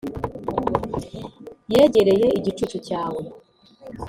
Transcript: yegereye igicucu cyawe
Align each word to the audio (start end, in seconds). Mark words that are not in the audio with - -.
yegereye 1.73 2.27
igicucu 2.37 2.77
cyawe 2.87 3.21